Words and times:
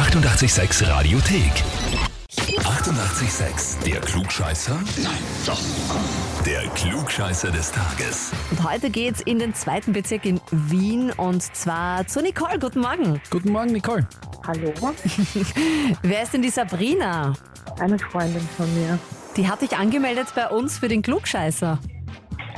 886 0.00 0.88
Radiothek. 0.88 1.52
88,6. 2.30 3.84
Der 3.84 4.00
Klugscheißer? 4.00 4.80
Nein, 5.02 5.12
doch. 5.44 5.60
Der 6.46 6.62
Klugscheißer 6.70 7.50
des 7.50 7.70
Tages. 7.70 8.32
Und 8.50 8.64
heute 8.64 8.88
geht's 8.88 9.20
in 9.20 9.38
den 9.38 9.52
zweiten 9.52 9.92
Bezirk 9.92 10.24
in 10.24 10.40
Wien 10.50 11.12
und 11.12 11.42
zwar 11.42 12.06
zu 12.06 12.22
Nicole. 12.22 12.58
Guten 12.58 12.80
Morgen. 12.80 13.20
Guten 13.28 13.52
Morgen, 13.52 13.72
Nicole. 13.72 14.08
Hallo, 14.46 14.72
Wer 16.02 16.22
ist 16.22 16.32
denn 16.32 16.40
die 16.40 16.48
Sabrina? 16.48 17.34
eine 17.78 17.98
Freundin 17.98 18.48
von 18.56 18.74
mir. 18.74 18.98
Die 19.36 19.46
hat 19.46 19.60
dich 19.60 19.76
angemeldet 19.76 20.28
bei 20.34 20.48
uns 20.48 20.78
für 20.78 20.88
den 20.88 21.02
Klugscheißer. 21.02 21.78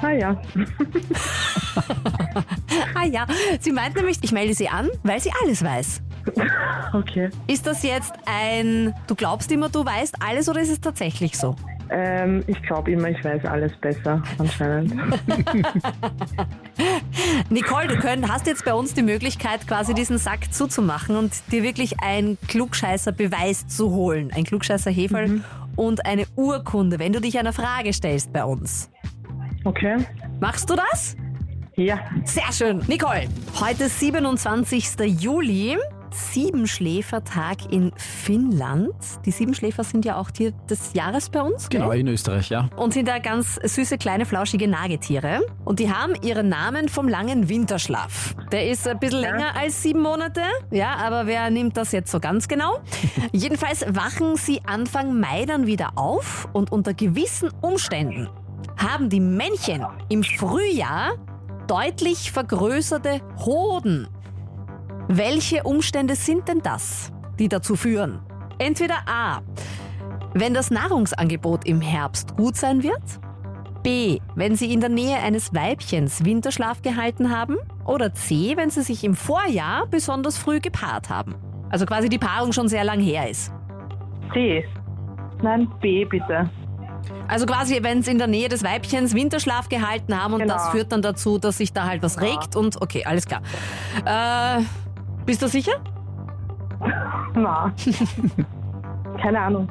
Ah 0.01 0.13
ja, 0.13 0.41
Ah 2.95 3.05
ja, 3.05 3.27
sie 3.61 3.73
meint 3.73 3.97
nämlich, 3.97 4.19
ich 4.23 4.31
melde 4.31 4.55
sie 4.55 4.69
an, 4.69 4.91
weil 5.03 5.21
sie 5.21 5.33
alles 5.43 5.65
weiß. 5.65 6.03
okay. 6.93 7.31
Ist 7.47 7.67
das 7.67 7.83
jetzt 7.83 8.13
ein, 8.27 8.95
du 9.07 9.15
glaubst 9.15 9.51
immer, 9.53 9.69
du 9.69 9.85
weißt 9.85 10.17
alles 10.21 10.49
oder 10.49 10.61
ist 10.61 10.71
es 10.71 10.81
tatsächlich 10.81 11.37
so? 11.37 11.57
Ähm, 11.91 12.43
ich 12.47 12.61
glaube 12.63 12.93
immer, 12.93 13.11
ich 13.11 13.23
weiß 13.23 13.45
alles 13.45 13.73
besser, 13.77 14.23
anscheinend. 14.39 14.95
Nicole, 17.51 17.89
du 17.89 17.97
könnt, 17.99 18.31
hast 18.33 18.47
jetzt 18.47 18.65
bei 18.65 18.73
uns 18.73 18.95
die 18.95 19.03
Möglichkeit, 19.03 19.67
quasi 19.69 19.93
diesen 19.93 20.17
Sack 20.17 20.53
zuzumachen 20.55 21.17
und 21.17 21.33
dir 21.53 21.63
wirklich 21.63 22.01
ein 22.01 22.39
Klugscheißer-Beweis 22.49 23.67
zu 23.67 23.91
holen. 23.91 24.31
Ein 24.35 24.45
Klugscheißer-Heferl 24.45 25.43
und 25.77 26.07
eine 26.07 26.25
Urkunde, 26.37 26.99
wenn 26.99 27.13
du 27.13 27.21
dich 27.21 27.39
einer 27.39 27.53
Frage 27.53 27.93
stellst 27.93 28.33
bei 28.33 28.45
uns. 28.45 28.91
Okay. 29.65 29.99
Machst 30.41 30.71
du 30.71 30.77
das? 30.77 31.17
Ja, 31.77 31.99
Sehr 32.25 32.53
schön. 32.53 32.83
Nicole, 32.87 33.29
heute 33.61 33.85
ist 33.85 34.01
27. 34.01 35.21
Juli. 35.21 35.79
Siebenschläfertag 36.13 37.73
in 37.73 37.93
Finnland. 37.97 38.95
Die 39.25 39.31
Siebenschläfer 39.31 39.85
sind 39.85 40.05
ja 40.05 40.17
auch 40.17 40.31
Tier 40.31 40.53
des 40.71 40.95
Jahres 40.95 41.31
bei 41.31 41.41
uns. 41.43 41.69
gell? 41.69 41.81
Genau, 41.81 41.93
in 41.93 42.09
Österreich, 42.09 42.51
ja. 42.51 42.69
Und 42.77 42.95
sind 42.95 43.09
da 43.09 43.19
ganz 43.19 43.57
süße, 43.63 43.99
kleine, 43.99 44.27
flauschige 44.27 44.69
Nagetiere. 44.69 45.41
Und 45.65 45.79
die 45.79 45.93
haben 45.93 46.15
ihren 46.23 46.49
Namen 46.49 46.89
vom 46.89 47.09
langen 47.09 47.49
Winterschlaf. 47.49 48.35
Der 48.53 48.69
ist 48.69 48.87
ein 48.87 48.99
bisschen 48.99 49.21
länger 49.21 49.57
als 49.57 49.83
sieben 49.83 50.03
Monate. 50.03 50.43
Ja, 50.71 50.97
aber 50.97 51.27
wer 51.27 51.51
nimmt 51.51 51.77
das 51.77 51.93
jetzt 51.93 52.11
so 52.11 52.21
ganz 52.21 52.49
genau? 52.49 52.81
Jedenfalls 53.33 53.85
wachen 53.89 54.37
sie 54.37 54.61
Anfang 54.65 55.19
Mai 55.19 55.45
dann 55.47 55.67
wieder 55.67 55.93
auf 55.97 56.49
und 56.53 56.73
unter 56.73 56.95
gewissen 56.95 57.51
Umständen 57.61 58.29
haben 58.77 59.09
die 59.09 59.21
Männchen 59.21 59.85
im 60.09 60.23
Frühjahr 60.23 61.15
deutlich 61.67 62.33
vergrößerte 62.33 63.21
Hoden. 63.45 64.09
Welche 65.15 65.63
Umstände 65.65 66.17
sind 66.17 66.49
denn 66.49 66.61
das, 66.63 67.13
die 67.39 67.47
dazu 67.51 67.77
führen? 67.77 68.21
Entweder 68.57 68.95
A, 69.07 69.43
wenn 70.33 70.55
das 70.55 70.71
Nahrungsangebot 70.71 71.67
im 71.67 71.83
Herbst 71.83 72.35
gut 72.35 72.57
sein 72.57 72.83
wird, 72.83 73.03
B, 73.83 74.21
wenn 74.37 74.57
sie 74.57 74.73
in 74.73 74.81
der 74.81 74.89
Nähe 74.89 75.19
eines 75.19 75.53
Weibchens 75.55 76.25
Winterschlaf 76.25 76.81
gehalten 76.81 77.29
haben 77.31 77.59
oder 77.85 78.15
C, 78.15 78.57
wenn 78.57 78.71
sie 78.71 78.81
sich 78.81 79.05
im 79.05 79.15
Vorjahr 79.15 79.87
besonders 79.87 80.39
früh 80.39 80.61
gepaart 80.61 81.11
haben. 81.11 81.35
Also 81.69 81.85
quasi 81.85 82.09
die 82.09 82.19
Paarung 82.19 82.53
schon 82.53 82.69
sehr 82.69 82.85
lang 82.85 82.99
her 83.01 83.29
ist. 83.29 83.53
C. 84.33 84.65
Nein, 85.43 85.69
B 85.83 86.07
bitte. 86.07 86.49
Also 87.29 87.45
quasi, 87.45 87.81
wenn 87.83 87.99
es 87.99 88.09
in 88.09 88.17
der 88.17 88.29
Nähe 88.29 88.49
des 88.49 88.65
Weibchens 88.65 89.13
Winterschlaf 89.13 89.69
gehalten 89.69 90.19
haben 90.19 90.33
und 90.33 90.41
Genau. 90.41 90.55
das 90.55 90.71
führt 90.71 90.91
dann 90.91 91.03
dazu, 91.03 91.37
dass 91.37 91.59
sich 91.59 91.75
da 91.75 91.85
halt 91.87 92.03
was 92.03 92.19
regt 92.23 92.57
und 92.57 92.81
okay, 92.81 93.05
alles 93.05 93.27
klar. 93.27 93.43
Äh, 94.07 94.63
bist 95.27 95.43
du 95.43 95.49
sicher? 95.49 95.73
Na. 97.35 97.73
Keine 99.21 99.41
Ahnung. 99.41 99.69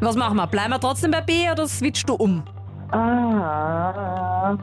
Was 0.00 0.16
machen 0.16 0.36
wir? 0.36 0.46
Bleiben 0.46 0.70
wir 0.70 0.80
trotzdem 0.80 1.10
bei 1.10 1.20
B 1.20 1.50
oder 1.50 1.66
switchst 1.66 2.08
du 2.08 2.14
um? 2.14 2.42
Ah. 2.90 4.56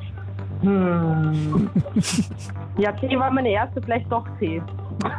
Hm. 0.61 1.69
Ja, 2.77 2.95
C 2.99 3.17
war 3.17 3.31
meine 3.31 3.49
erste, 3.49 3.81
vielleicht 3.81 4.11
doch 4.11 4.25
C. 4.39 4.61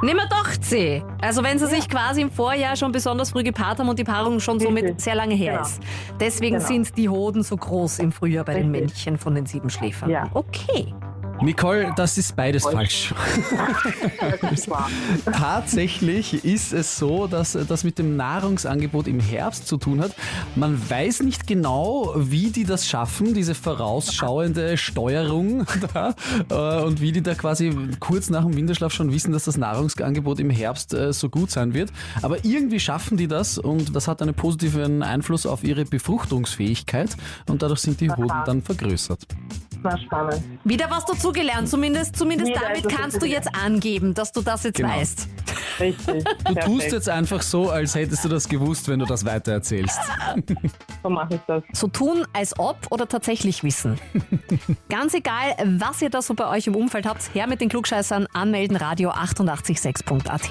Nehmen 0.03 0.20
wir 0.20 0.28
doch 0.28 0.50
C. 0.60 1.03
Also 1.22 1.42
wenn 1.42 1.58
sie 1.58 1.66
sich 1.66 1.88
quasi 1.88 2.20
im 2.20 2.31
Vorjahr 2.31 2.76
schon 2.76 2.92
besonders 2.92 3.31
früh 3.31 3.42
gepaart 3.42 3.78
haben 3.78 3.88
und 3.88 3.98
die 3.98 4.04
Paarung 4.04 4.38
schon 4.41 4.60
somit 4.60 4.84
Richtig. 4.84 5.00
sehr 5.00 5.14
lange 5.14 5.34
her 5.34 5.52
Genau. 5.52 5.62
ist. 5.62 5.81
Deswegen 6.20 6.56
Genau. 6.56 6.66
sind 6.69 6.97
die 6.98 7.08
Hoden 7.08 7.42
so 7.42 7.56
groß 7.56 7.98
im 8.00 8.12
Frühjahr 8.12 8.44
bei 8.44 8.54
den. 8.54 8.70
Männchen 8.70 9.16
von 9.16 9.34
den 9.34 9.47
Siebenschläfern. 9.47 10.10
Ja. 10.10 10.25
Okay. 10.34 10.94
Nicole, 11.42 11.92
das 11.96 12.18
ist 12.18 12.36
beides 12.36 12.64
falsch. 12.64 13.14
Das 14.40 14.52
ist 14.52 14.70
wahr. 14.70 14.88
Tatsächlich 15.24 16.44
ist 16.44 16.72
es 16.72 16.96
so, 16.96 17.26
dass 17.26 17.52
das 17.52 17.84
mit 17.84 17.98
dem 17.98 18.16
Nahrungsangebot 18.16 19.06
im 19.06 19.20
Herbst 19.20 19.66
zu 19.66 19.76
tun 19.76 20.00
hat. 20.00 20.14
Man 20.54 20.78
weiß 20.90 21.22
nicht 21.22 21.46
genau, 21.46 22.12
wie 22.16 22.50
die 22.50 22.64
das 22.64 22.86
schaffen, 22.86 23.34
diese 23.34 23.54
vorausschauende 23.54 24.76
Steuerung 24.76 25.66
da, 25.94 26.14
äh, 26.50 26.84
und 26.84 27.00
wie 27.00 27.12
die 27.12 27.22
da 27.22 27.34
quasi 27.34 27.74
kurz 27.98 28.30
nach 28.30 28.44
dem 28.44 28.56
Winterschlaf 28.56 28.92
schon 28.92 29.12
wissen, 29.12 29.32
dass 29.32 29.44
das 29.44 29.56
Nahrungsangebot 29.56 30.40
im 30.40 30.50
Herbst 30.50 30.94
äh, 30.94 31.12
so 31.12 31.28
gut 31.28 31.50
sein 31.50 31.74
wird. 31.74 31.90
Aber 32.22 32.44
irgendwie 32.44 32.80
schaffen 32.80 33.16
die 33.16 33.28
das 33.28 33.58
und 33.58 33.94
das 33.96 34.08
hat 34.08 34.22
einen 34.22 34.34
positiven 34.34 35.02
Einfluss 35.02 35.46
auf 35.46 35.64
ihre 35.64 35.84
Befruchtungsfähigkeit 35.84 37.16
und 37.48 37.62
dadurch 37.62 37.80
sind 37.80 38.00
die 38.00 38.10
Hoden 38.10 38.42
dann 38.44 38.62
vergrößert. 38.62 39.26
War 39.82 39.98
spannend. 39.98 40.42
Wieder 40.64 40.91
was 40.91 41.04
dazugelernt. 41.06 41.68
Zumindest, 41.68 42.16
zumindest 42.16 42.50
Wieder 42.50 42.60
damit 42.60 42.84
etwas 42.84 42.94
kannst 42.96 43.22
du 43.22 43.26
jetzt 43.26 43.48
angeben, 43.54 44.12
dass 44.14 44.32
du 44.32 44.42
das 44.42 44.64
jetzt 44.64 44.76
Genau. 44.76 44.91
weißt. 44.91 45.28
Richtig. 45.80 46.24
Du 46.44 46.54
tust 46.54 46.92
jetzt 46.92 47.08
einfach 47.08 47.41
so, 47.42 47.70
als 47.70 47.94
hättest 47.94 48.24
du 48.24 48.28
das 48.28 48.48
gewusst, 48.48 48.88
wenn 48.88 48.98
du 48.98 49.06
das 49.06 49.24
weitererzählst. 49.24 49.98
So 51.02 51.08
mache 51.08 51.34
ich 51.36 51.40
das. 51.46 51.62
So 51.72 51.88
tun, 51.88 52.26
als 52.34 52.58
ob 52.58 52.76
oder 52.90 53.08
tatsächlich 53.08 53.64
wissen. 53.64 53.98
Ganz 54.90 55.14
egal, 55.14 55.54
was 55.78 56.02
ihr 56.02 56.10
da 56.10 56.20
so 56.20 56.34
bei 56.34 56.46
euch 56.48 56.66
im 56.66 56.76
Umfeld 56.76 57.06
habt, 57.06 57.34
her 57.34 57.46
mit 57.46 57.60
den 57.62 57.69
Klugscheißern, 57.70 58.26
anmelden, 58.34 58.76
radio 58.76 59.10
886.at. 59.10 60.50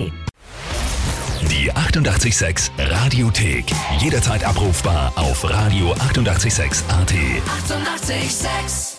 Die 1.50 1.72
88,6 1.72 2.70
Radiothek. 2.78 3.66
Jederzeit 4.00 4.44
abrufbar 4.44 5.12
auf 5.16 5.44
radio886.at. 5.46 7.14
88,6. 7.14 8.10
Eighty-eight, 8.12 8.32
sex. 8.32 8.99